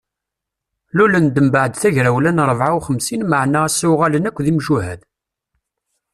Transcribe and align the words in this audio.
Lulen-d 0.95 1.37
mbeɛd 1.47 1.73
tagrawla 1.81 2.31
n 2.31 2.43
ṛebɛa 2.49 2.71
uxemsin 2.79 3.21
maɛna 3.29 3.59
ass-a 3.67 3.85
uɣalen 3.91 4.27
akk 4.29 4.37
imjuhad. 4.51 4.99